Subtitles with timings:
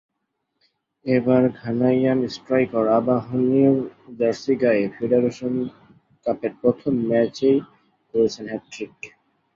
[1.05, 3.75] এবার Ghanaian striker আবাহনীর
[4.19, 5.53] jersey গায়ে ফেডারেশন
[6.25, 7.57] কাপের প্রথম ম্যাচেই
[8.13, 8.95] করেছেন হ্যাটট্রিক।